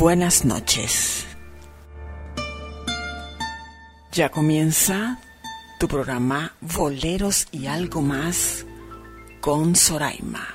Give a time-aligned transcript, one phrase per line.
[0.00, 1.26] buenas noches.
[4.12, 5.20] Ya comienza
[5.78, 8.64] tu programa Boleros y algo más
[9.42, 10.54] con Soraima.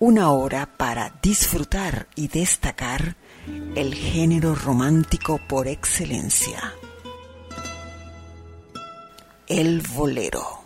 [0.00, 3.14] Una hora para disfrutar y destacar
[3.76, 6.74] el género romántico por excelencia.
[9.46, 10.64] El bolero.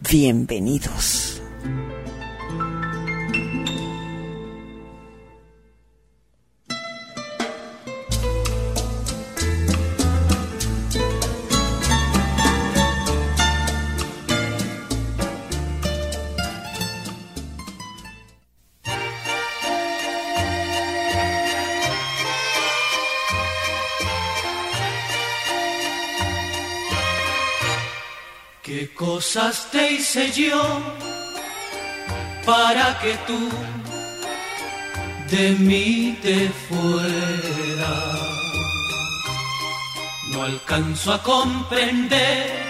[0.00, 1.23] Bienvenidos.
[29.34, 30.62] Cosas te hice yo
[32.46, 33.50] para que tú
[35.28, 38.20] de mí te fueras.
[40.30, 42.62] No alcanzo a comprender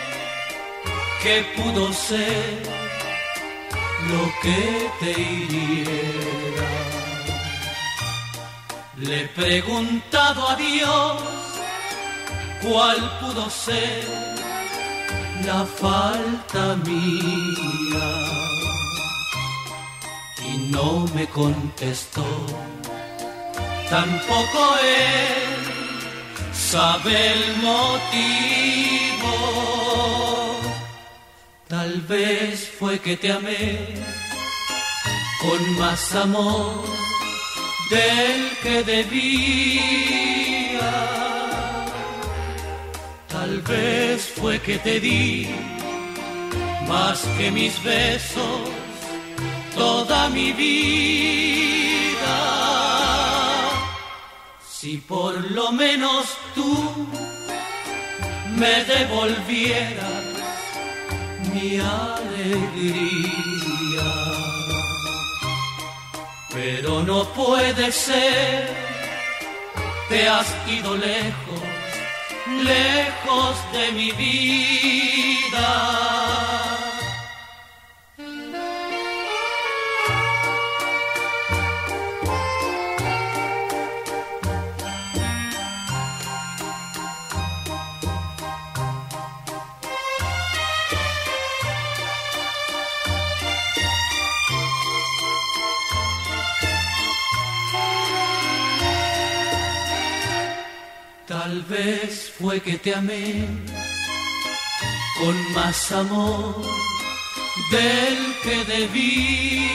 [1.23, 2.63] que pudo ser
[4.11, 6.71] lo que te hiriera.
[9.01, 11.23] Le he preguntado a Dios
[12.63, 14.34] cuál pudo ser
[15.47, 18.11] la falta mía
[20.49, 22.25] y no me contestó.
[23.91, 25.57] Tampoco él
[26.53, 29.35] sabe el motivo.
[31.69, 33.95] Tal vez fue que te amé
[35.43, 36.85] con más amor
[37.91, 40.25] del que debía
[43.65, 45.49] vez fue que te di
[46.87, 48.69] más que mis besos
[49.75, 50.95] toda mi vida.
[54.69, 57.09] Si por lo menos tú
[58.57, 60.25] me devolvieras
[61.53, 63.35] mi alegría.
[66.53, 68.69] Pero no puede ser,
[70.09, 71.74] te has ido lejos
[72.47, 75.65] lejos de mi vida.
[101.69, 103.47] Vez fue que te amé
[105.19, 106.63] con más amor
[107.71, 109.75] del que debía.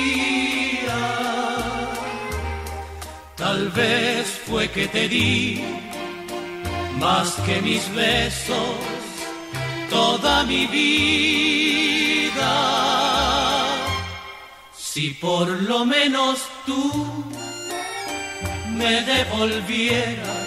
[3.35, 5.63] Tal vez fue que te di
[6.99, 8.77] más que mis besos
[9.89, 12.55] toda mi vida.
[14.75, 17.23] Si por lo menos tú
[18.75, 20.38] me devolvieras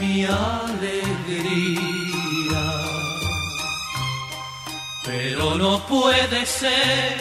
[0.00, 1.84] mi alegría.
[5.04, 7.20] Pero no puede ser,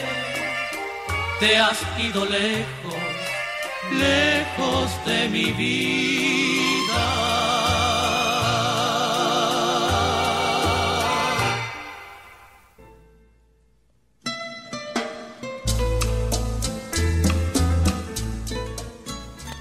[1.40, 2.96] te has ido lejos,
[3.92, 6.04] lejos de mi vida.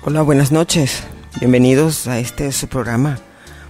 [0.04, 1.11] Hola, buenas noches.
[1.40, 3.18] Bienvenidos a este su programa,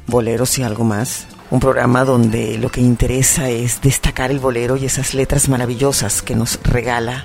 [0.08, 1.26] Boleros y algo más.
[1.50, 6.34] Un programa donde lo que interesa es destacar el bolero y esas letras maravillosas que
[6.34, 7.24] nos regala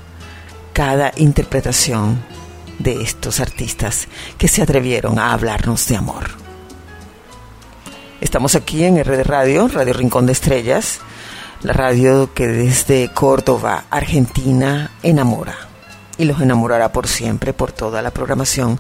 [0.74, 2.24] cada interpretación
[2.78, 6.26] de estos artistas que se atrevieron a hablarnos de amor.
[8.22, 11.00] Estamos aquí en RD Radio, Radio Rincón de Estrellas,
[11.64, 15.67] la radio que desde Córdoba, Argentina, enamora
[16.18, 18.80] y los enamorará por siempre por toda la programación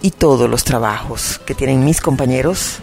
[0.00, 2.78] y todos los trabajos que tienen mis compañeros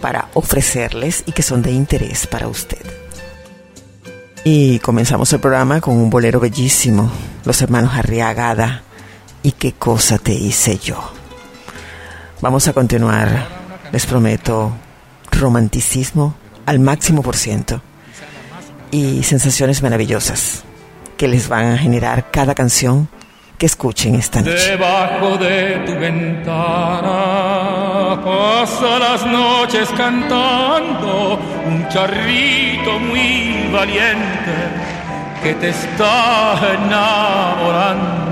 [0.00, 2.84] para ofrecerles y que son de interés para usted.
[4.44, 7.10] Y comenzamos el programa con un bolero bellísimo,
[7.44, 8.82] los hermanos Arriagada
[9.42, 11.12] y qué cosa te hice yo.
[12.40, 13.46] Vamos a continuar,
[13.92, 14.72] les prometo,
[15.30, 16.34] romanticismo
[16.66, 17.80] al máximo por ciento
[18.90, 20.64] y sensaciones maravillosas
[21.16, 23.08] que les van a generar cada canción
[23.66, 24.70] escuchen esta noche.
[24.70, 27.12] Debajo de tu ventana
[28.24, 34.52] pasa las noches cantando un charrito muy valiente
[35.42, 38.22] que te está enamorando.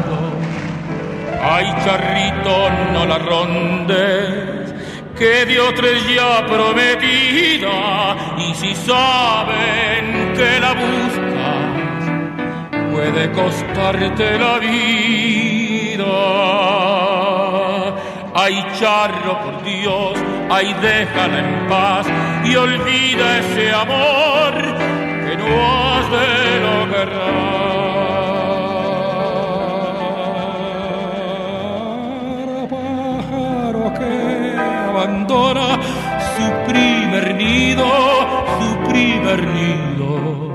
[1.43, 4.75] Ay, charrito, no la rondes,
[5.19, 11.70] que de otros ya prometida, y si saben que la buscas,
[13.01, 16.05] puede costarte la vida.
[18.35, 20.15] Ay, charro, por Dios,
[20.51, 22.07] ay, déjala en paz
[22.45, 24.53] y olvida ese amor
[25.25, 27.61] que no has de lograr.
[34.91, 35.69] abandona
[36.35, 37.87] su primer nido,
[38.59, 40.50] su primer nido.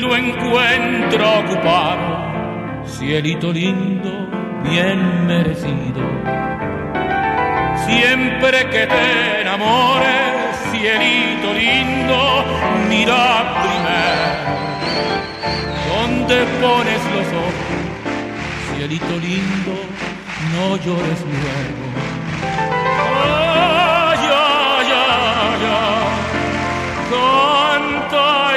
[0.00, 4.10] Lo encuentra ocupado, cielito lindo,
[4.62, 6.00] bien merecido.
[7.86, 12.44] Siempre que te enamores, cielito lindo,
[12.88, 14.60] mira primero.
[15.90, 17.68] Dónde pones los ojos,
[18.74, 19.74] cielito lindo,
[20.54, 21.90] no llores luego.
[27.10, 28.56] Canta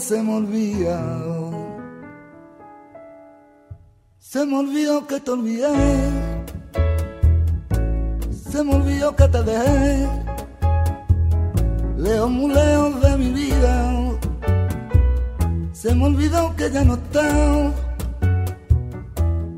[0.00, 1.00] Se me olvida.
[4.18, 5.72] Se me olvidó que te olvidé.
[8.50, 10.08] Se me olvidó que te dejé.
[11.96, 13.92] Leo muy lejos de mi vida.
[15.72, 17.72] Se me olvidó que ya no está.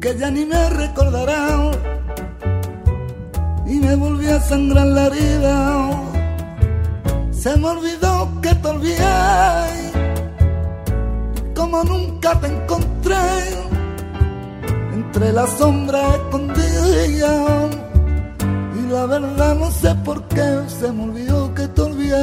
[0.00, 1.97] Que ya ni me recordará.
[3.68, 5.90] Y me volví a sangrar la herida.
[7.30, 9.88] Se me olvidó que te olvidé
[11.54, 13.16] como nunca te encontré.
[14.94, 17.68] Entre la sombra escondida
[18.78, 22.16] y la verdad no sé por qué se me olvidó que te olvidé.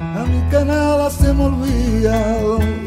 [0.00, 2.85] A mí que nada se me olvida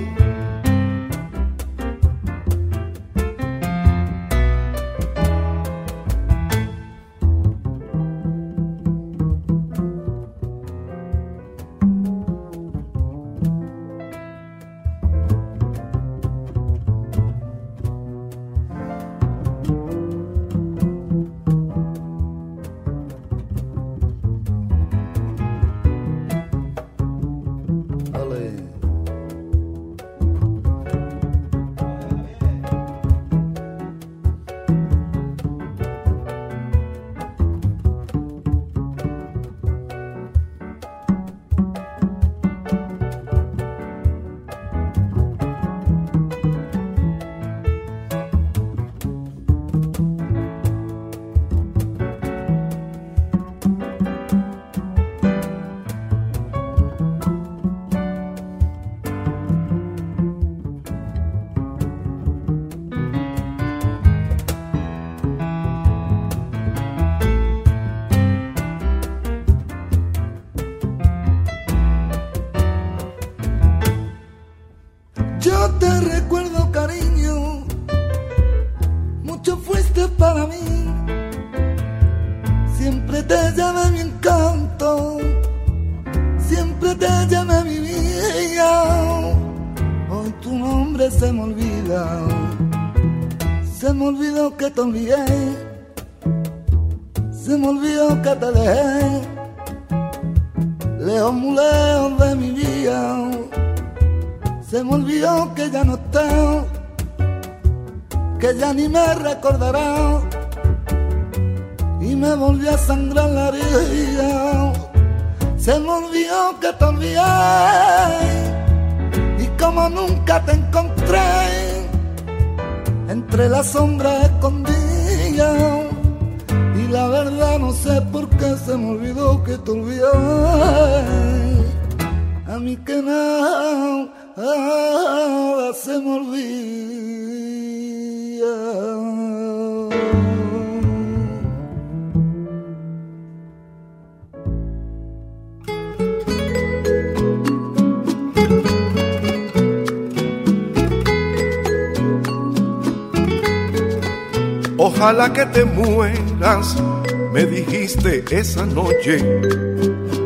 [157.50, 159.18] dijiste esa noche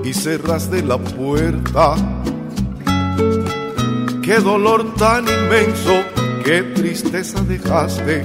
[0.03, 1.95] y cerraste la puerta.
[4.21, 6.01] Qué dolor tan inmenso,
[6.43, 8.23] qué tristeza dejaste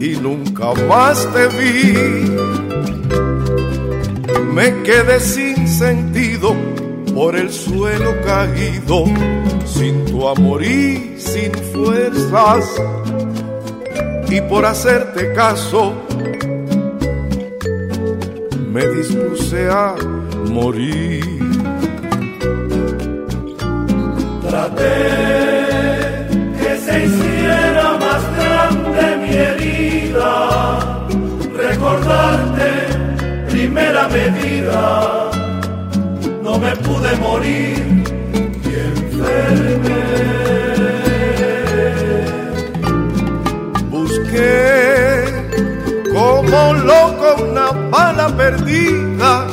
[0.00, 1.92] y nunca más te vi.
[4.54, 6.54] Me quedé sin sentido
[7.14, 9.04] por el suelo caído,
[9.64, 12.64] sin tu amor y sin fuerzas
[14.30, 15.92] y por hacerte caso
[18.72, 19.94] me dispuse a
[20.48, 21.24] morir.
[24.48, 24.96] Traté
[26.60, 31.08] que se hiciera más grande mi herida,
[31.56, 32.70] recordarte
[33.48, 35.30] primera medida,
[36.42, 38.04] no me pude morir
[38.64, 40.00] y enfermé.
[46.12, 49.46] como loco una bala perdida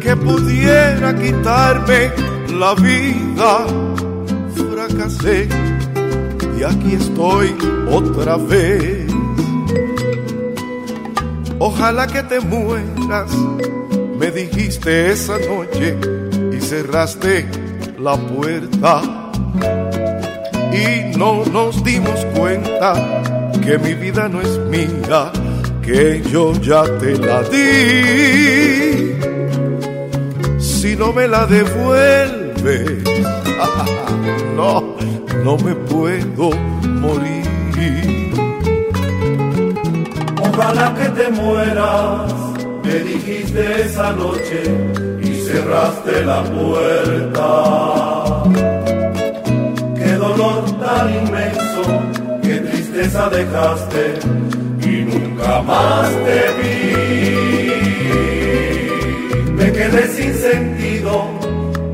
[0.00, 2.10] que pudiera quitarme
[2.58, 3.66] la vida.
[4.54, 5.48] Fracasé
[6.58, 7.54] y aquí estoy
[7.90, 9.06] otra vez.
[11.58, 13.30] Ojalá que te mueras,
[14.18, 15.96] me dijiste esa noche
[16.56, 17.46] y cerraste
[17.98, 19.02] la puerta.
[20.72, 23.22] Y no nos dimos cuenta
[23.64, 25.32] que mi vida no es mía,
[25.88, 27.64] que yo ya te la di.
[30.60, 33.04] Si no me la devuelves,
[34.56, 34.96] no,
[35.44, 36.50] no me puedo
[37.04, 38.32] morir.
[40.42, 42.32] Ojalá que te mueras,
[42.84, 44.60] me dijiste esa noche
[45.22, 47.48] y cerraste la puerta.
[49.96, 51.82] Qué dolor tan inmenso
[52.98, 54.47] tristeza dejaste
[55.38, 56.88] nunca más te vi.
[59.52, 61.26] Me quedé sin sentido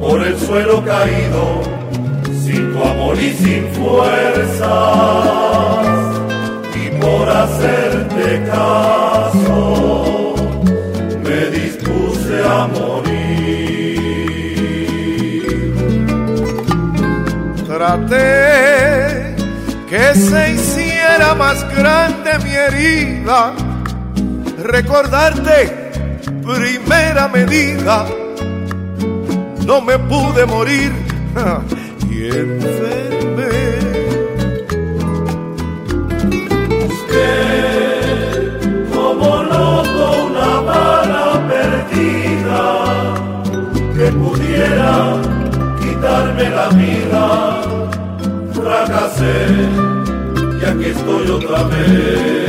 [0.00, 1.62] por el suelo caído,
[2.44, 4.66] sin tu amor y sin fuerzas,
[6.74, 10.34] y por hacerte caso
[11.22, 13.04] me dispuse a morir.
[17.66, 19.34] Traté
[19.88, 20.50] que se
[21.14, 23.52] era más grande mi herida,
[24.62, 25.92] recordarte
[26.42, 28.04] primera medida,
[29.64, 30.92] no me pude morir.
[32.10, 33.50] Y enfermé.
[36.68, 37.26] Busqué
[38.94, 42.62] como loco una bala perdida
[43.96, 45.16] que pudiera
[45.80, 47.24] quitarme la vida,
[48.52, 49.93] fracasé
[50.62, 52.44] aquí estoy otra vez.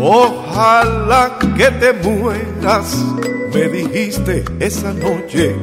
[0.00, 3.04] Ojalá que te mueras,
[3.52, 5.56] me dijiste esa noche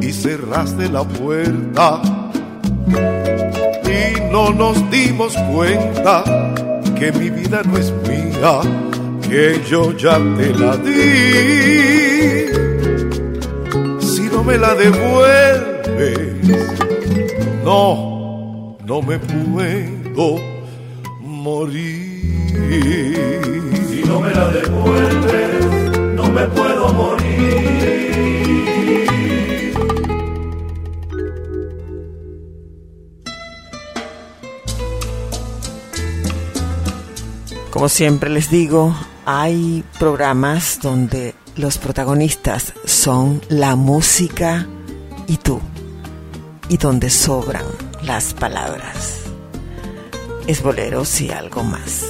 [0.00, 2.00] y cerraste la puerta.
[3.84, 6.22] Y no nos dimos cuenta
[6.96, 8.60] que mi vida no es mía,
[9.28, 12.46] que yo ya te la di.
[14.00, 16.30] Si no me la devuelves,
[17.64, 18.05] no
[18.86, 20.36] no me puedo
[21.20, 22.54] morir.
[23.90, 27.26] Si no me la devuelves, no me puedo morir.
[37.70, 44.68] Como siempre les digo, hay programas donde los protagonistas son la música
[45.26, 45.60] y tú,
[46.68, 47.64] y donde sobran
[48.06, 49.22] las palabras.
[50.46, 52.04] Es boleros y algo más.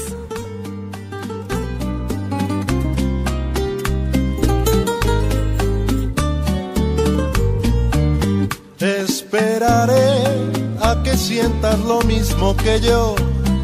[8.78, 10.24] Esperaré
[10.82, 13.14] a que sientas lo mismo que yo,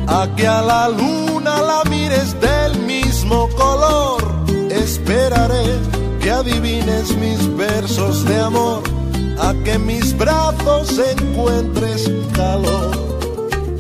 [0.09, 4.23] a que a la luna la mires del mismo color.
[4.71, 5.79] Esperaré
[6.21, 8.83] que adivines mis versos de amor,
[9.43, 12.91] a que mis brazos encuentres calor.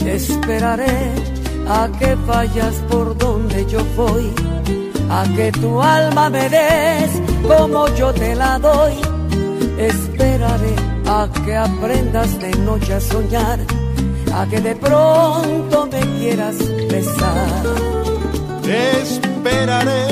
[0.04, 0.99] Esperaré
[1.69, 4.31] a que vayas por donde yo voy,
[5.09, 7.11] a que tu alma me des
[7.47, 8.95] como yo te la doy.
[9.78, 10.75] Esperaré
[11.07, 13.59] a que aprendas de noche a soñar,
[14.35, 16.57] a que de pronto me quieras
[16.90, 17.62] besar.
[19.02, 20.07] Esperaré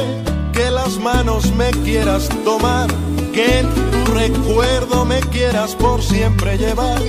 [0.53, 2.89] que las manos me quieras tomar,
[3.33, 7.01] que tu recuerdo me quieras por siempre llevar,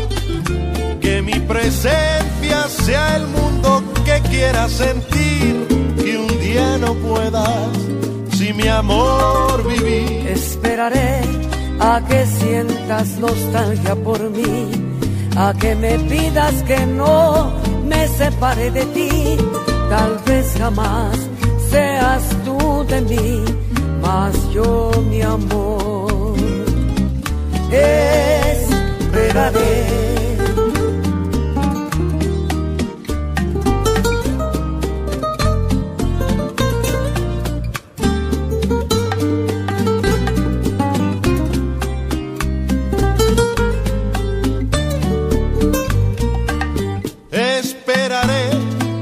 [0.99, 5.67] que mi presencia sea el mundo que quieras sentir,
[6.01, 7.69] que un día no puedas
[8.37, 10.27] si mi amor vivir.
[10.27, 11.21] Esperaré
[11.79, 14.71] a que sientas nostalgia por mí,
[15.37, 17.53] a que me pidas que no
[17.85, 19.37] me separe de ti,
[19.89, 21.17] tal vez jamás
[21.69, 23.43] seas tú de mí,
[24.01, 25.80] mas yo mi amor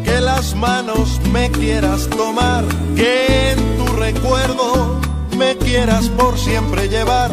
[0.03, 2.63] que las manos me quieras tomar,
[2.95, 5.01] que en tu recuerdo
[5.37, 7.31] me quieras por siempre llevar,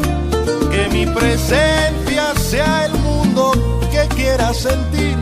[0.77, 3.53] que mi presencia sea el mundo
[3.91, 5.17] que quieras sentir,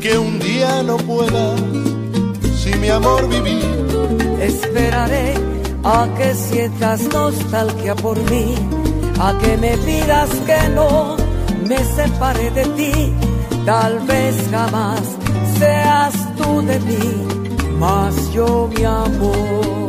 [0.00, 1.56] que un día no pueda
[2.60, 3.72] sin mi amor vivir.
[4.40, 5.34] Esperaré
[5.82, 8.54] a que sientas nostalgia por mí,
[9.18, 11.16] a que me pidas que no
[11.68, 12.94] me separe de ti.
[13.64, 15.02] Tal vez jamás
[15.58, 17.06] seas tú de mí,
[17.78, 19.81] mas yo mi amor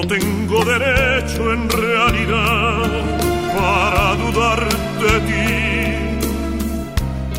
[0.00, 2.88] No tengo derecho en realidad
[3.54, 4.66] para dudar
[5.02, 5.48] de ti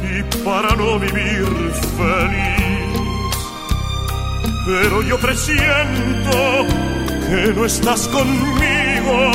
[0.03, 1.47] y para no vivir
[1.97, 3.35] feliz.
[4.67, 6.67] Pero yo presiento
[7.27, 9.31] que no estás conmigo,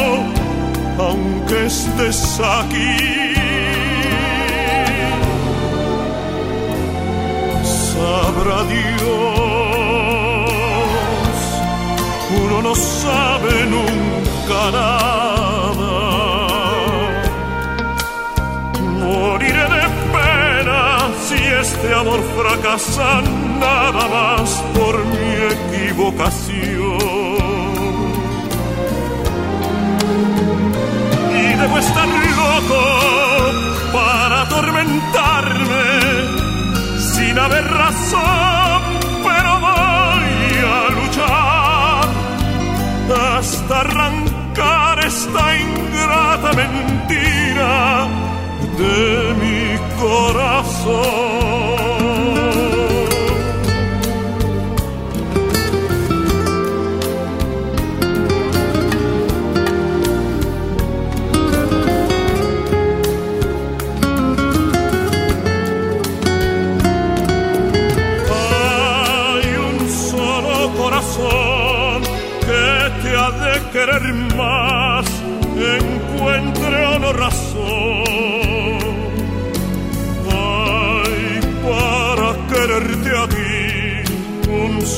[0.97, 3.35] aunque estés aquí.
[7.93, 9.46] Sabrá Dios,
[12.67, 15.95] no sabe nunca nada.
[19.03, 20.83] Moriré de pena
[21.27, 23.11] si este amor fracasa
[23.67, 26.99] nada más por mi equivocación.
[31.41, 32.09] Y debo estar
[32.41, 32.83] loco
[33.97, 35.87] para atormentarme
[37.13, 38.56] sin haber razón,
[43.81, 48.09] arrancar esta ingrata mentira
[48.79, 51.56] de mi corazón.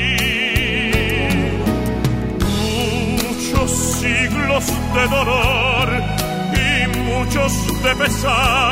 [3.25, 5.89] Muchos siglos de dolor
[6.55, 7.53] y muchos
[7.83, 8.68] de pesar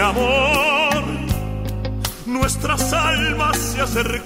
[0.00, 1.04] amor,
[2.26, 4.25] nuestras almas se acercaron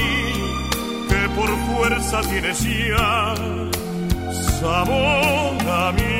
[1.41, 3.33] por fuerza tienes ya
[4.59, 6.17] sabor a mí.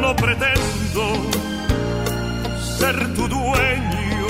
[0.00, 1.02] No pretendo
[2.78, 4.28] ser tu dueño,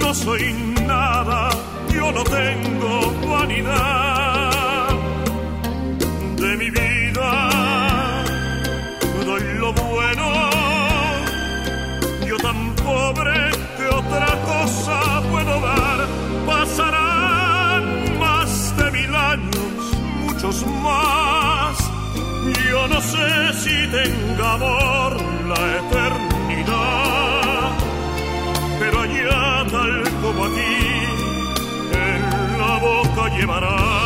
[0.00, 0.52] no soy
[0.86, 1.48] nada,
[1.94, 2.92] yo no tengo
[3.26, 4.90] vanidad
[6.42, 7.30] de mi vida,
[9.24, 10.26] doy lo bueno,
[12.28, 13.49] yo tan pobre
[20.82, 21.78] más,
[22.70, 27.70] yo no sé si tenga amor la eternidad
[28.80, 30.76] pero allá tal como aquí,
[31.92, 33.99] en la boca llevarás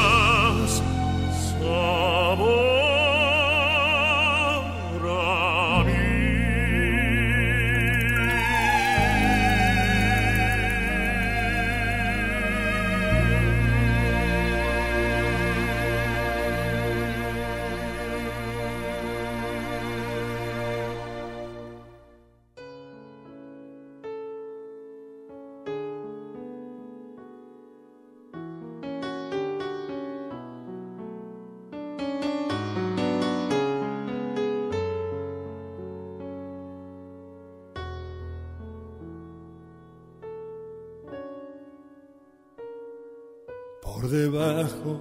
[44.10, 45.00] Debajo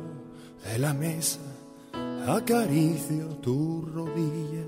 [0.63, 1.39] de la mesa
[2.25, 4.65] acaricio tu rodilla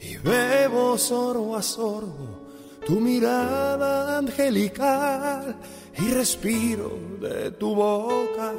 [0.00, 2.42] y bebo sorbo a sorbo
[2.84, 5.54] tu mirada angelical
[5.96, 8.52] y respiro de tu boca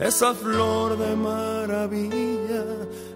[0.00, 2.64] esa flor de maravilla.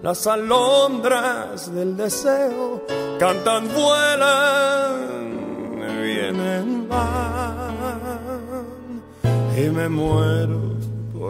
[0.03, 2.85] Las alondras del deseo
[3.19, 7.73] cantan, vuelan, vienen, van
[9.57, 10.72] y me muero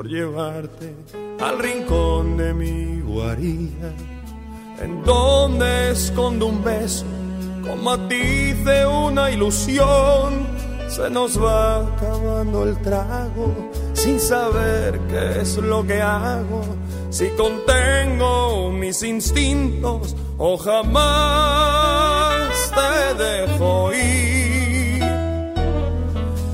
[0.03, 0.97] por llevarte
[1.39, 3.93] al rincón de mi guarida,
[4.81, 7.05] en donde escondo un beso,
[7.65, 10.45] con matiz de una ilusión.
[10.89, 16.63] Se nos va acabando el trago sin saber qué es lo que hago,
[17.11, 22.43] si contengo mis instintos o jamás
[22.75, 24.42] te dejo ir.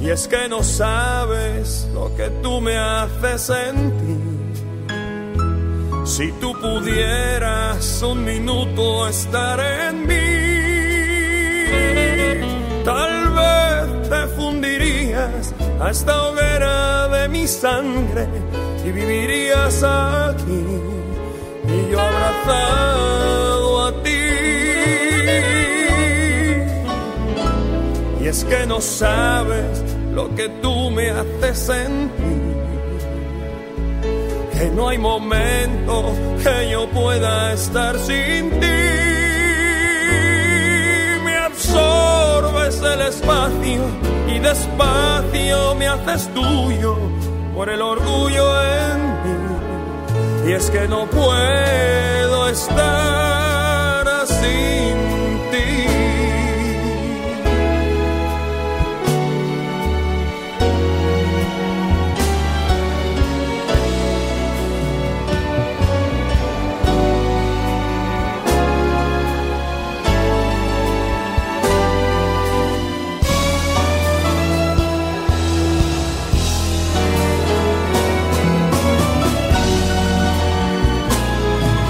[0.09, 4.17] Y es que no sabes lo que tú me haces sentir.
[6.07, 10.15] Si tú pudieras un minuto estar en mí,
[12.87, 18.27] Tal vez te fundirías a esta hoguera de mi sangre
[18.87, 20.65] y vivirías aquí
[21.69, 24.25] y yo abrazado a ti.
[28.23, 29.88] Y es que no sabes
[30.19, 32.57] lo que tú me haces sentir.
[34.53, 38.83] Que no hay momento que yo pueda estar sin ti.
[41.27, 43.83] Me absorbes el espacio
[44.33, 46.97] y despacio me haces tuyo
[47.55, 50.49] por el orgullo en mí.
[50.49, 53.19] Y es que no puedo estar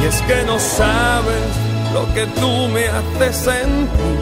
[0.09, 1.45] así que no sabes
[1.93, 4.19] lo que tú me haces sentir.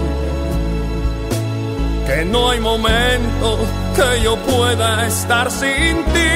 [2.06, 3.58] Que no hay momento
[3.96, 6.34] que yo pueda estar sin ti.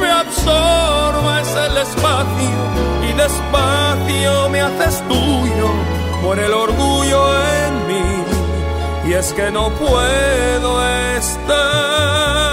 [0.00, 2.60] Me absorbes el espacio
[3.08, 5.68] y despacio me haces tuyo
[6.22, 7.20] por el orgullo
[7.58, 8.24] en mí.
[9.08, 10.70] Y es que no puedo
[11.16, 12.43] estar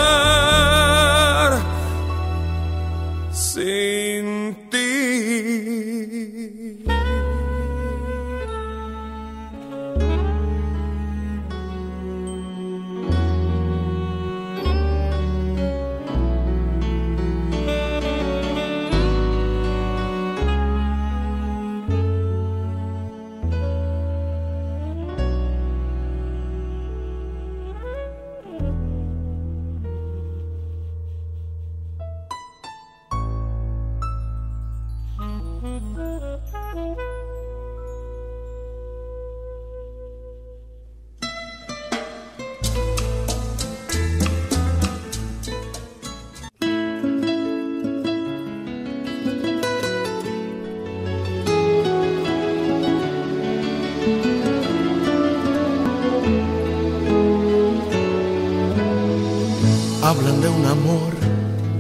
[60.22, 61.14] Hablan de un amor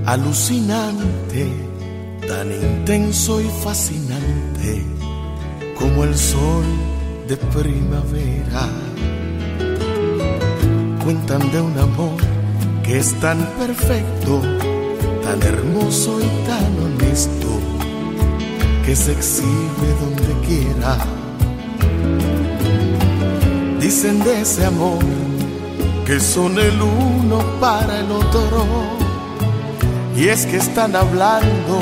[0.07, 1.47] alucinante,
[2.27, 4.83] tan intenso y fascinante
[5.77, 6.63] como el sol
[7.27, 8.67] de primavera.
[11.03, 12.17] Cuentan de un amor
[12.83, 14.41] que es tan perfecto,
[15.23, 17.59] tan hermoso y tan honesto,
[18.83, 20.97] que se exhibe donde quiera.
[23.79, 25.30] Dicen de ese amor
[26.11, 28.65] que son el uno para el otro.
[30.13, 31.79] Y es que están hablando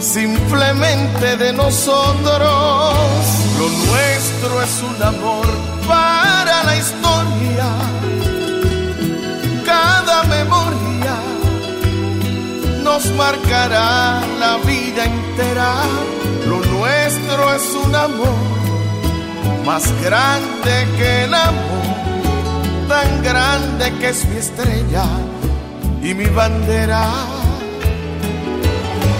[0.00, 2.42] simplemente de nosotros.
[3.60, 5.46] Lo nuestro es un amor
[5.86, 7.68] para la historia.
[9.64, 11.16] Cada memoria
[12.82, 15.72] nos marcará la vida entera.
[16.48, 18.38] Lo nuestro es un amor
[19.64, 21.95] más grande que el amor
[22.96, 25.04] tan grande que es mi estrella
[26.02, 27.02] y mi bandera.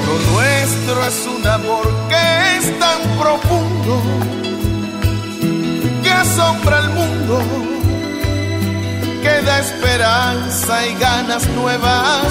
[0.06, 2.24] Lo nuestro es un amor que
[2.56, 3.94] es tan profundo
[6.02, 7.34] que asombra al mundo,
[9.22, 12.30] que da esperanza y ganas nuevas.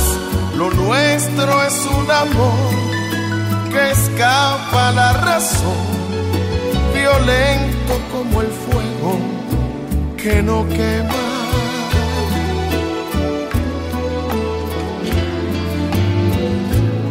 [0.58, 2.74] Lo nuestro es un amor
[3.72, 5.86] que escapa a la razón,
[7.00, 9.12] violento como el fuego
[10.18, 11.25] que no quema.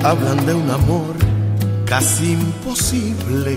[0.05, 1.15] Hablan de un amor
[1.87, 3.57] casi imposible,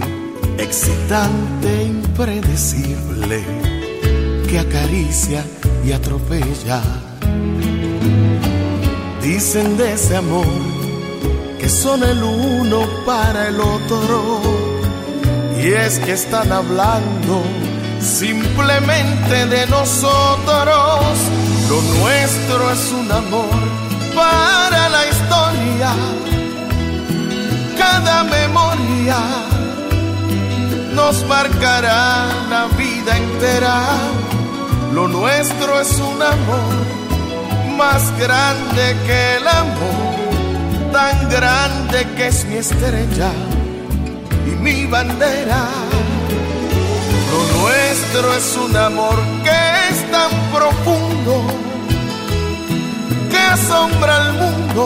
[0.57, 3.43] excitante, impredecible,
[4.47, 5.43] que acaricia
[5.85, 6.81] y atropella.
[9.21, 10.47] Dicen de ese amor
[11.59, 14.39] que son el uno para el otro,
[15.61, 17.41] y es que están hablando
[17.99, 21.17] simplemente de nosotros.
[21.69, 23.59] Lo nuestro es un amor
[24.15, 26.36] para la historia
[27.77, 29.17] cada memoria
[30.93, 33.77] nos marcará la vida entera.
[34.93, 36.97] Lo nuestro es un amor
[37.77, 43.31] más grande que el amor, tan grande que es mi estrella
[44.47, 45.67] y mi bandera.
[47.31, 49.59] Lo nuestro es un amor que
[49.89, 51.33] es tan profundo
[53.29, 54.83] que asombra al mundo,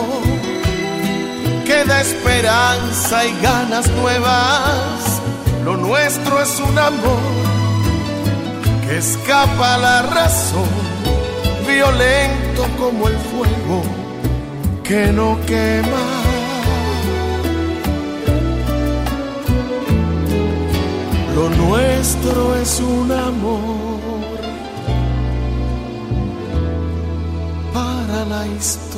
[1.72, 5.22] que da esperanza y ganas nuevas.
[5.64, 7.32] Lo nuestro es un amor
[8.84, 10.74] que escapa a la razón,
[11.66, 13.80] violento como el fuego
[14.84, 16.08] que no quema.
[21.36, 24.00] Lo nuestro es un amor
[27.74, 28.91] para la historia.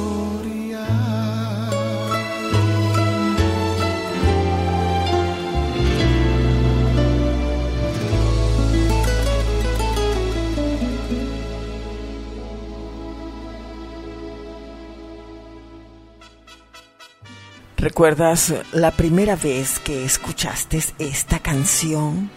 [17.83, 22.31] ¿Recuerdas la primera vez que escuchaste esta canción?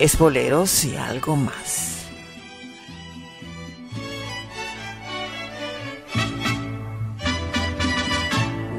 [0.00, 2.08] Es boleros y algo más.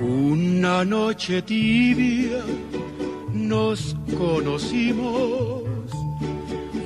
[0.02, 2.44] Una noche tibia
[3.32, 5.64] nos conocimos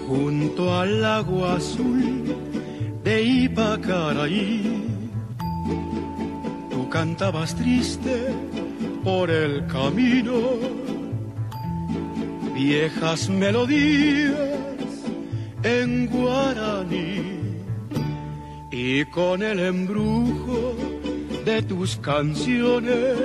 [0.08, 2.38] junto al agua azul
[3.04, 4.83] de Ipacaraí.
[6.94, 8.28] Cantabas triste
[9.04, 10.42] por el camino,
[12.54, 14.38] viejas melodías
[15.64, 17.40] en guaraní
[18.70, 20.76] y con el embrujo
[21.44, 23.18] de tus canciones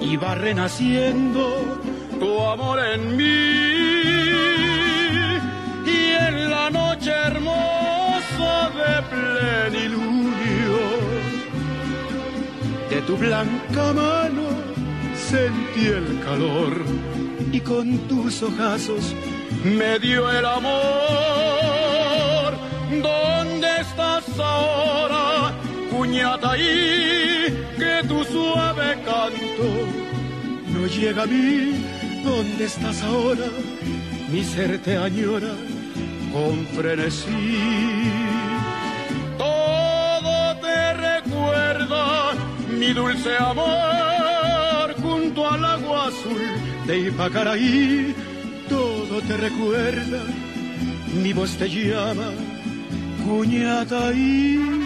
[0.00, 1.78] iba renaciendo
[2.18, 3.24] tu amor en mí.
[5.84, 10.05] Y en la noche hermosa de plenilunio
[13.06, 14.48] tu blanca mano
[15.14, 16.84] sentí el calor
[17.52, 19.14] y con tus ojazos
[19.64, 20.74] me dio el amor.
[22.90, 25.54] ¿Dónde estás ahora,
[25.90, 27.66] Cuñataí?
[27.78, 29.68] Que tu suave canto
[30.72, 31.84] no llega a mí.
[32.24, 33.46] ¿Dónde estás ahora?
[34.32, 35.54] Mi ser te añora
[36.32, 38.15] con frenesí.
[42.78, 46.42] Mi dulce amor, junto al agua azul
[46.86, 48.14] de Ipacaraí.
[48.68, 50.22] Todo te recuerda,
[51.22, 52.30] mi voz te llama,
[53.24, 54.85] Cuñataí.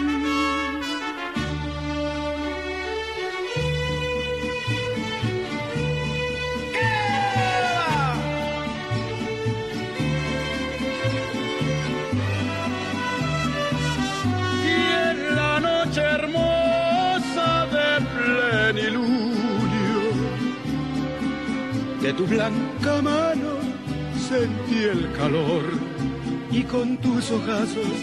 [22.01, 23.51] de tu blanca mano
[24.27, 25.63] sentí el calor
[26.49, 27.95] y con tus ojazos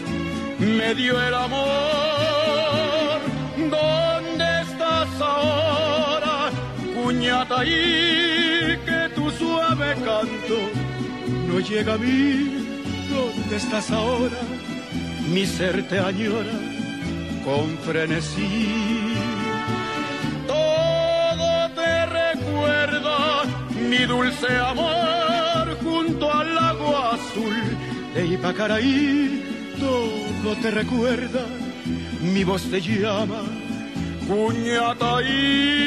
[0.58, 3.20] me dio el amor.
[3.56, 6.50] ¿Dónde estás ahora,
[6.94, 8.78] Cuñataí?
[8.86, 10.58] Que tu suave canto
[11.48, 12.52] no llega a mí.
[13.10, 14.40] ¿Dónde estás ahora?
[15.32, 16.56] Mi ser te añora
[17.44, 19.07] con frenesí.
[23.98, 27.56] Mi dulce amor, junto al lago azul
[28.14, 29.42] de Ipacaraí.
[29.78, 31.40] Todo te recuerda,
[32.20, 33.42] mi voz te llama,
[34.28, 35.78] Cuñataí.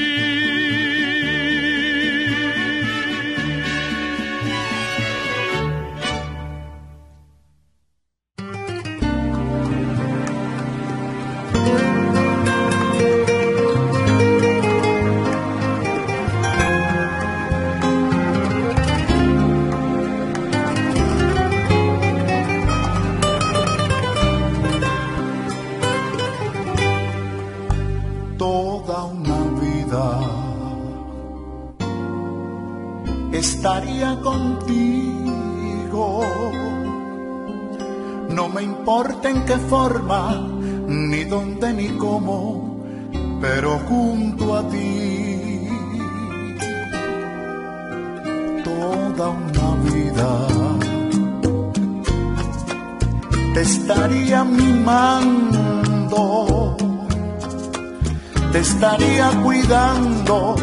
[59.71, 60.55] Cuidando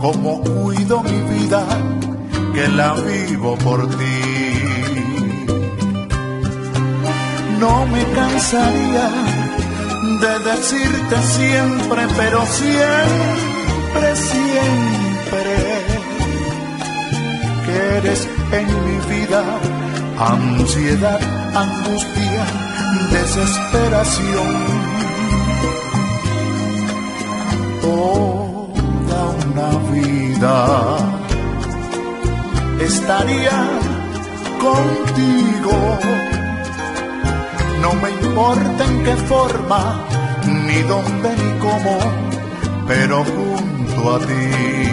[0.00, 1.66] como cuido mi vida,
[2.54, 4.62] que la vivo por ti.
[7.60, 9.10] No me cansaría
[10.22, 15.56] de decirte siempre, pero siempre, siempre,
[17.66, 19.44] que eres en mi vida
[20.18, 21.20] ansiedad,
[21.54, 22.44] angustia,
[23.10, 24.83] desesperación.
[29.54, 30.96] Una vida
[32.80, 33.58] estaría
[34.60, 35.98] contigo.
[37.80, 40.00] No me importa en qué forma,
[40.46, 41.98] ni dónde ni cómo,
[42.88, 44.83] pero junto a ti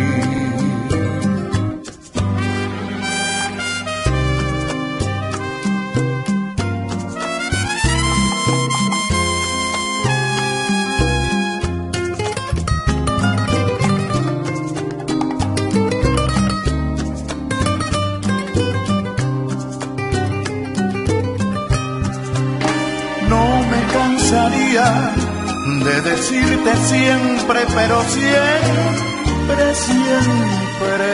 [26.21, 31.09] decirte siempre, pero siempre, siempre,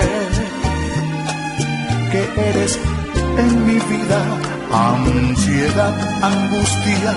[2.12, 2.78] que eres
[3.38, 4.20] en mi vida
[4.70, 7.12] ansiedad, angustia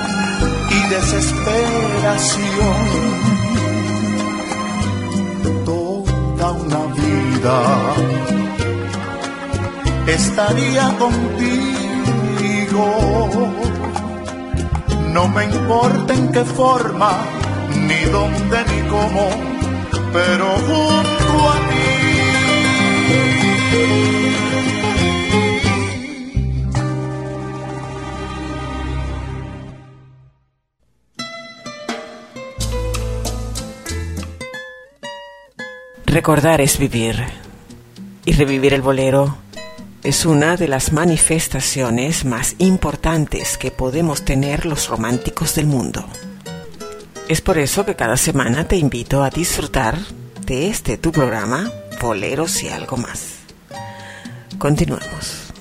[0.70, 2.80] y desesperación.
[5.64, 7.56] Toda una vida
[10.06, 11.80] estaría contigo
[15.12, 17.10] no me importa en qué forma,
[17.90, 19.28] ni dónde ni cómo,
[20.12, 21.60] pero junto a.
[36.06, 37.24] Recordar es vivir
[38.24, 39.36] y revivir el bolero
[40.02, 46.04] es una de las manifestaciones más importantes que podemos tener los románticos del mundo.
[47.30, 49.96] Es por eso que cada semana te invito a disfrutar
[50.46, 51.70] de este tu programa,
[52.02, 53.36] Boleros y algo más.
[54.58, 55.52] Continuemos.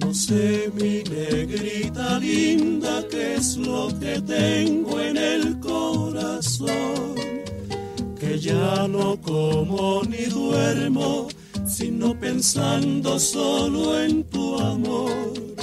[0.00, 6.98] No sé, mi negrita linda, qué es lo que tengo en el corazón
[8.38, 11.28] ya no como ni duermo,
[11.66, 15.57] sino pensando solo en tu amor.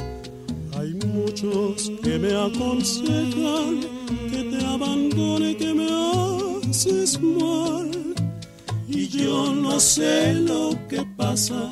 [1.36, 3.82] Muchos que me aconsejan
[4.32, 5.86] que te abandone, que me
[6.70, 7.92] haces mal.
[8.88, 11.70] Y yo no sé lo que pasa,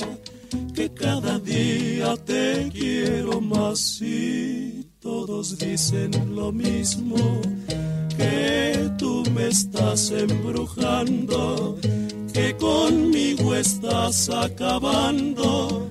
[0.75, 7.15] que cada día te quiero más y todos dicen lo mismo
[8.17, 11.77] que tú me estás embrujando,
[12.33, 15.89] que conmigo estás acabando,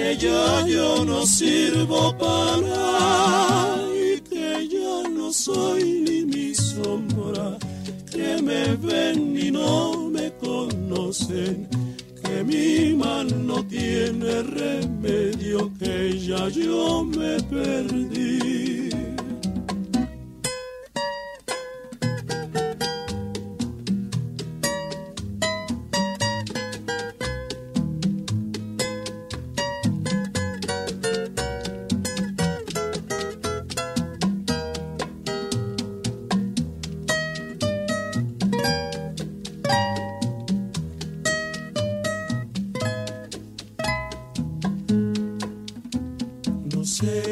[0.00, 3.76] que ya yo no sirvo para
[4.08, 7.58] y que ya no soy ni mi sombra,
[8.10, 11.68] que me ven y no me conocen.
[12.22, 18.90] Que mi mal no tiene remedio, que ya yo me perdí.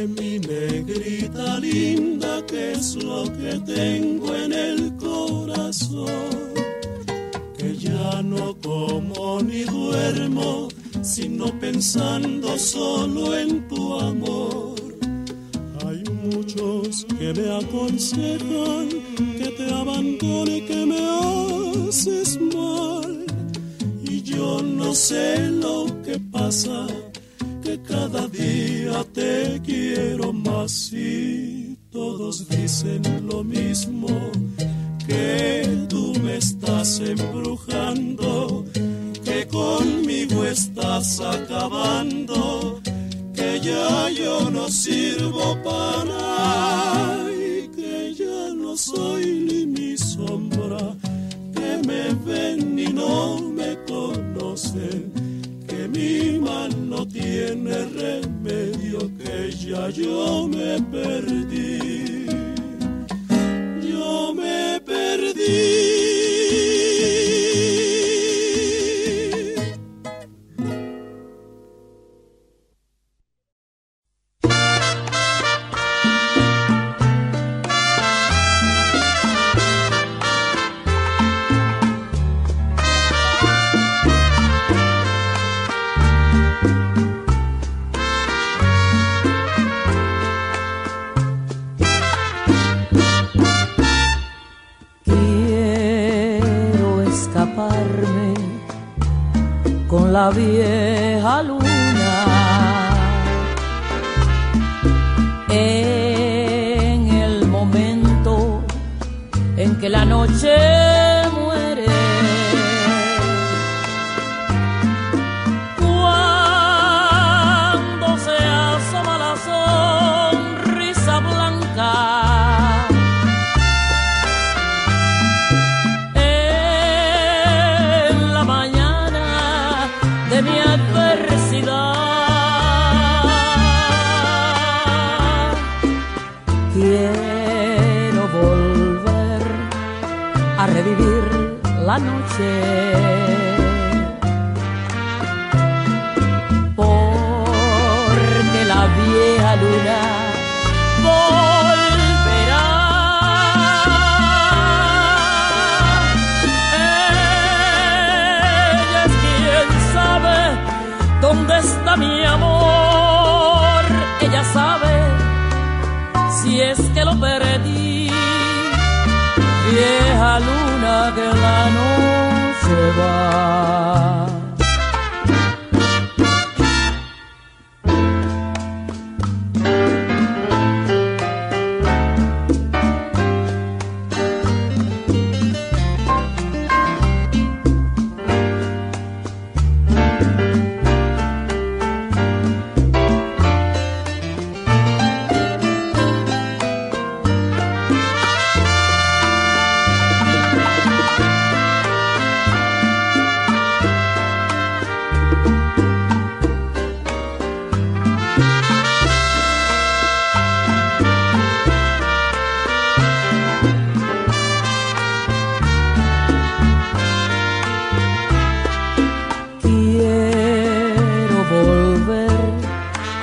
[0.07, 6.07] mi negrita linda, que es lo que tengo en el corazón.
[7.57, 10.69] Que ya no como ni duermo,
[11.03, 14.77] sino pensando solo en tu amor.
[15.87, 18.89] Hay muchos que me aconsejan
[19.39, 23.25] que te abandone, que me haces mal.
[24.03, 26.87] Y yo no sé lo que pasa
[32.79, 33.98] hacen lo mismo.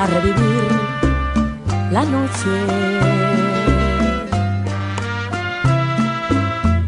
[0.05, 0.71] a revivir
[1.91, 2.55] la noche.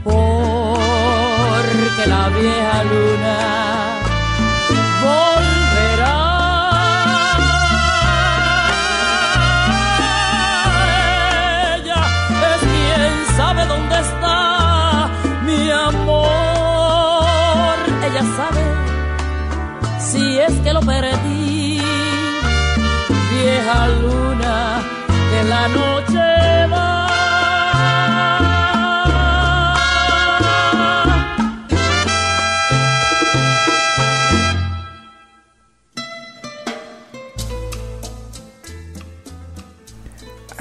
[0.04, 3.67] Porque la vieja luna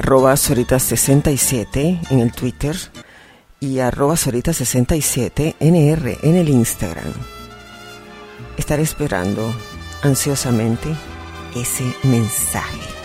[0.06, 2.76] arroba Sorita67 en el Twitter
[3.58, 7.12] y arroba Sorita67 NR en el Instagram.
[8.56, 9.52] Estaré esperando
[10.02, 10.94] ansiosamente
[11.56, 12.95] ese mensaje.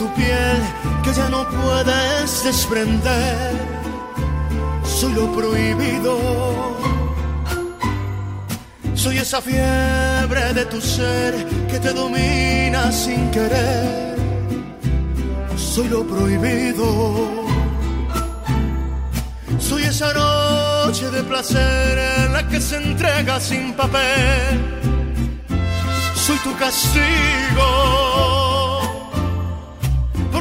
[0.00, 0.60] Tu piel
[1.04, 3.52] que ya no puedes desprender.
[4.82, 6.14] Soy lo prohibido.
[8.94, 11.32] Soy esa fiebre de tu ser
[11.70, 14.16] que te domina sin querer.
[15.56, 16.86] Soy lo prohibido.
[19.58, 24.52] Soy esa noche de placer en la que se entrega sin papel.
[26.14, 28.39] Soy tu castigo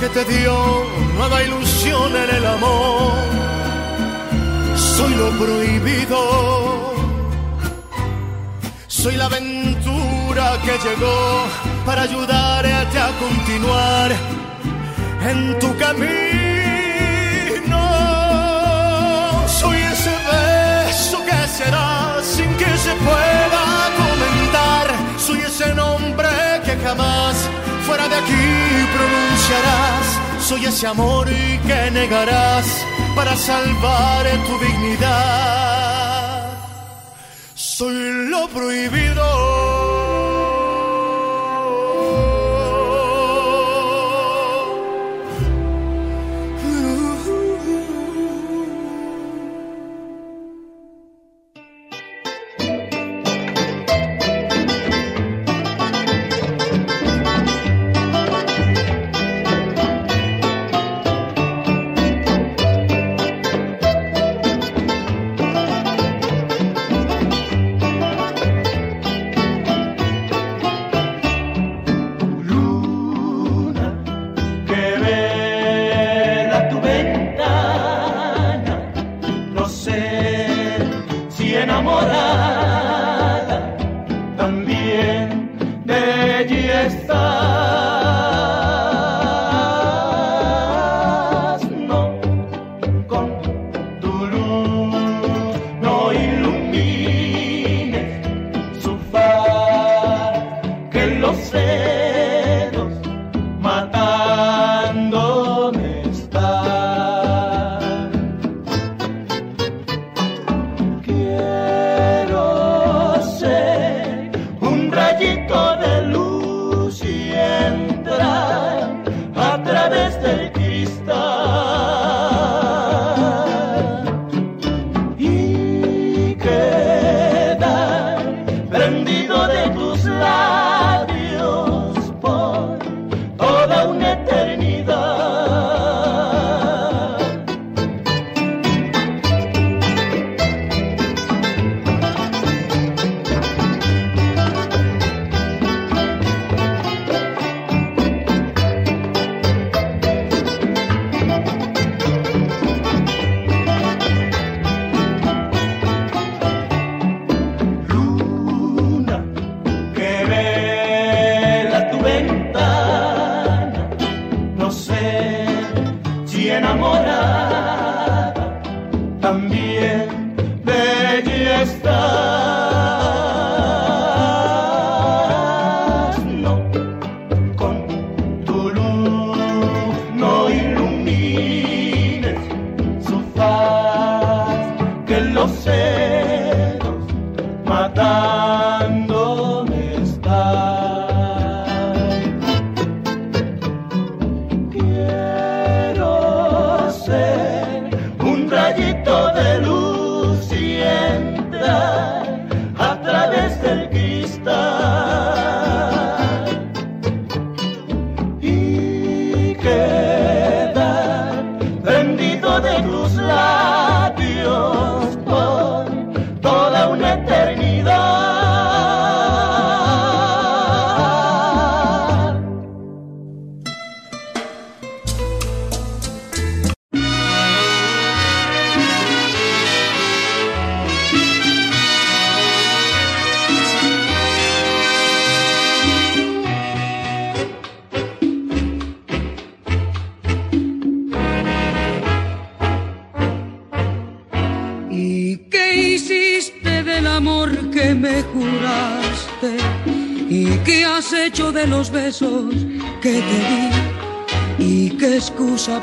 [0.00, 0.54] que te dio
[1.16, 3.12] nueva ilusión en el amor.
[4.76, 6.94] Soy lo prohibido.
[8.86, 11.46] Soy la aventura que llegó
[11.84, 14.12] para ayudarte a continuar
[15.30, 16.18] en tu camino.
[19.48, 23.64] Soy ese beso que será sin que se pueda
[24.02, 24.86] comentar.
[25.18, 26.28] Soy ese nombre
[26.64, 27.48] que jamás
[27.88, 28.46] fuera de aquí
[28.96, 30.06] pronunciarás.
[30.48, 31.26] Soy ese amor
[31.66, 32.66] que negarás
[33.16, 36.42] para salvar tu dignidad.
[37.54, 39.57] Soy lo prohibido.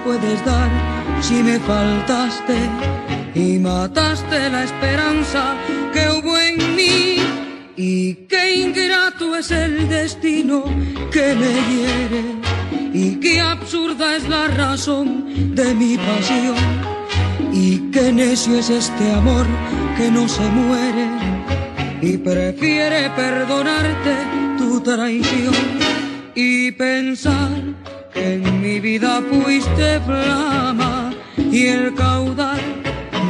[0.04, 0.70] Puedes dar
[1.22, 2.58] si me faltaste
[3.34, 5.56] y mataste la esperanza
[5.94, 7.18] que hubo en mí?
[7.76, 10.64] Y qué ingrato es el destino
[11.12, 12.24] que me hiere
[12.94, 16.56] y qué absurda es la razón de mi pasión
[17.52, 19.46] y qué necio es este amor
[19.98, 21.10] que no se muere
[22.02, 24.45] y prefiere perdonarte
[24.82, 25.54] traición
[26.34, 27.52] y pensar
[28.14, 32.60] en mi vida fuiste flama y el caudal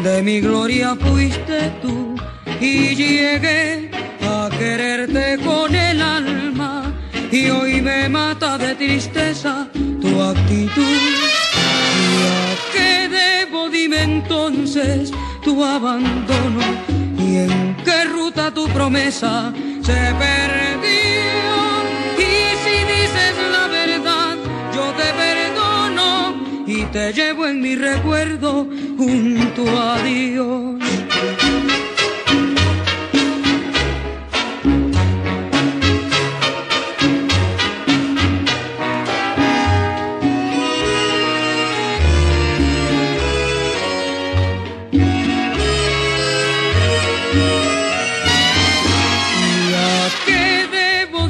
[0.04, 2.16] de mi gloria fuiste tú
[2.60, 3.92] y llegué
[4.22, 6.94] a quererte con el alma
[7.32, 11.00] y hoy me mata de tristeza tu actitud.
[12.02, 15.12] ¿Y a qué debo, dime entonces,
[15.44, 16.62] tu abandono?
[17.20, 21.05] ¿Y en qué ruta tu promesa se perdió?
[26.96, 28.66] Te llevo en mi recuerdo
[28.98, 30.76] junto a Dios.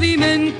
[0.01, 0.53] y en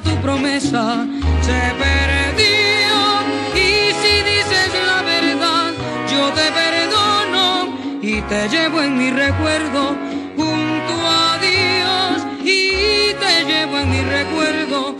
[0.00, 1.06] tu promesa
[1.42, 2.96] se perdió.
[3.54, 5.72] Y si dices la verdad,
[6.10, 9.96] yo te perdono y te llevo en mi recuerdo
[10.36, 14.96] junto a Dios y te llevo en mi recuerdo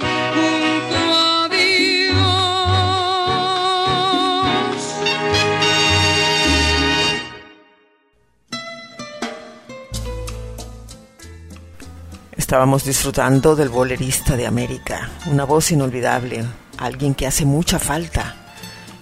[12.52, 16.44] Estábamos disfrutando del bolerista de América, una voz inolvidable,
[16.76, 18.36] alguien que hace mucha falta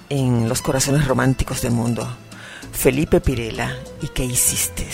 [0.08, 2.08] en los corazones románticos del mundo.
[2.70, 4.86] Felipe Pirela, ¿y qué hiciste?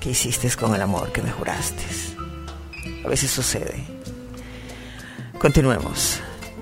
[0.00, 1.82] ¿Qué hiciste con el amor que me juraste?
[3.06, 3.82] A veces sucede.
[5.38, 6.20] Continuemos.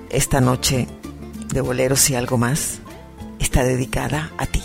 [0.09, 0.87] Esta noche
[1.53, 2.79] de boleros y algo más
[3.37, 4.63] está dedicada a ti.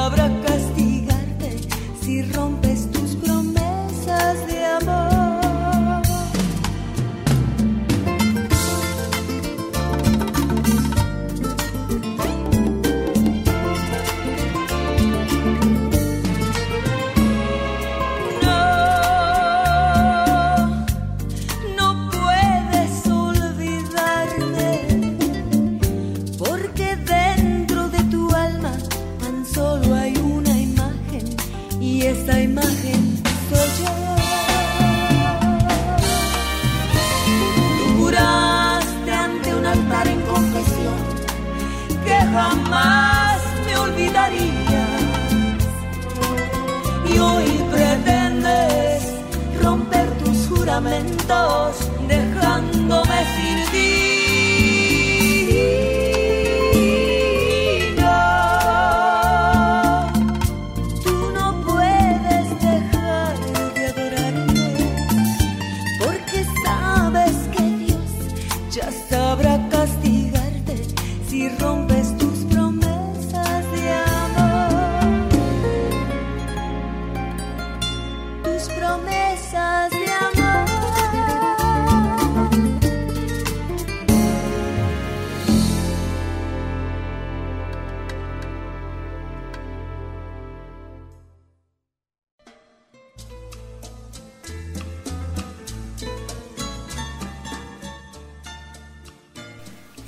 [0.00, 1.50] sabrá castigarte
[2.00, 2.59] si rompes.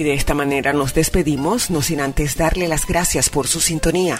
[0.03, 4.18] Y de esta manera nos despedimos, no sin antes darle las gracias por su sintonía,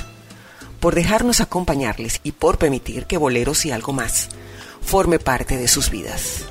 [0.78, 4.28] por dejarnos acompañarles y por permitir que Boleros y algo más
[4.80, 6.44] forme parte de sus vidas.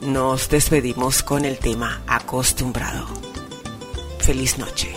[0.00, 3.06] Nos despedimos con el tema acostumbrado.
[4.18, 4.90] Feliz noche.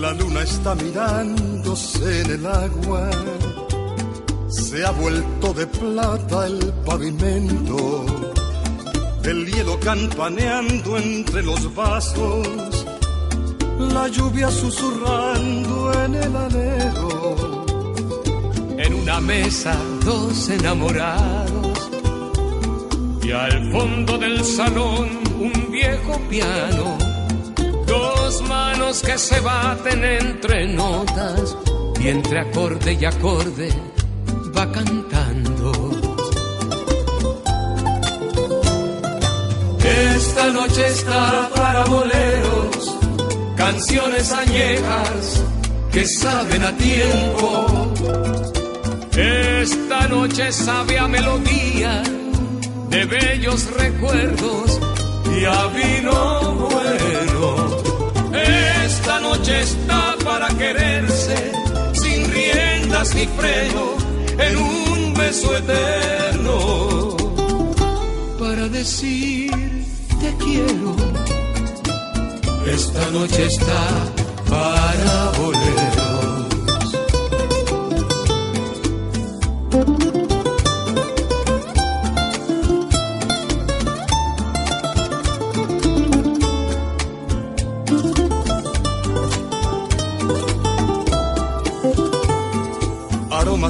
[0.00, 3.10] La luna está bañados en el agua.
[4.48, 8.06] Se ha vuelto de plata el pavimento,
[9.22, 12.86] el hielo campaneando entre los vasos,
[13.78, 17.64] la lluvia susurrando en el alero.
[18.78, 21.90] En una mesa dos enamorados
[23.22, 26.96] y al fondo del salón un viejo piano
[27.86, 31.56] Dos manos que se baten entre notas
[32.00, 33.87] y entre acorde y acorde
[40.38, 42.96] Esta noche está para boleros,
[43.56, 45.42] canciones añejas
[45.90, 47.92] que saben a tiempo.
[49.16, 52.04] Esta noche sabe a melodía
[52.88, 54.78] de bellos recuerdos
[55.36, 57.82] y a vino bueno.
[58.86, 61.52] Esta noche está para quererse,
[61.94, 63.96] sin riendas ni freno,
[64.38, 67.16] en un beso eterno.
[68.38, 69.67] Para decir
[70.28, 70.96] te quiero,
[72.66, 74.12] esta noche está
[74.48, 75.98] para volver.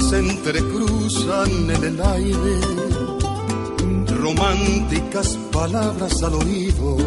[0.01, 2.61] se entrecruzan en el aire,
[4.29, 6.99] románticas palabras al oído,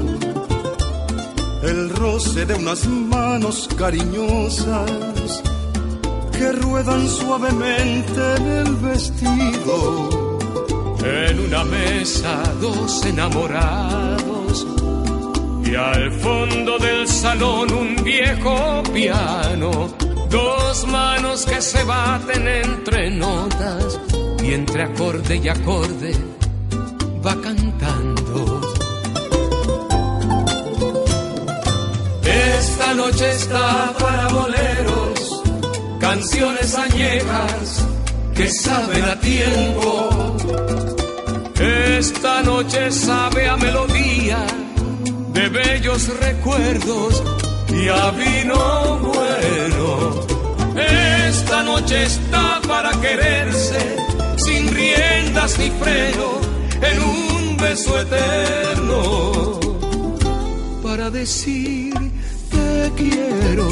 [1.62, 5.44] el roce de unas manos cariñosas
[6.32, 10.10] que ruedan suavemente en el vestido.
[11.04, 14.68] En una mesa dos enamorados
[15.64, 19.90] y al fondo del salón un viejo piano
[20.30, 24.00] Dos manos que se baten entre notas
[24.42, 26.31] y entre acorde y acorde
[27.26, 28.62] va cantando.
[32.24, 35.44] Esta noche está para boleros,
[36.00, 37.86] canciones añejas
[38.36, 40.38] que saben a tiempo.
[41.60, 44.46] Esta noche sabe a melodía
[45.34, 47.24] de bellos recuerdos
[47.70, 50.32] y a vino bueno.
[51.28, 53.96] Esta noche está para quererse,
[54.38, 56.51] sin riendas ni freno,
[56.82, 59.60] en un beso eterno.
[60.84, 61.94] Para decir
[62.50, 63.70] te quiero,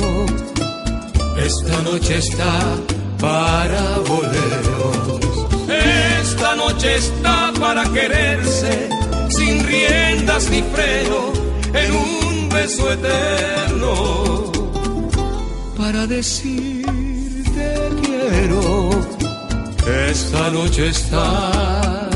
[1.37, 2.59] esta noche está
[3.19, 5.19] para boleros.
[6.21, 8.89] Esta noche está para quererse,
[9.29, 11.33] sin riendas ni freno,
[11.73, 14.49] en un beso eterno
[15.89, 18.89] para decirte quiero.
[20.11, 22.09] Esta noche está